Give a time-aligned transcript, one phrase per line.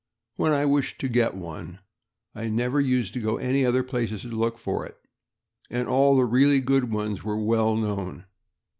[0.35, 1.77] When I wished to get one,
[2.33, 4.97] I never used to go to any other place to look for it;
[5.69, 8.25] and all the really good ones were well known.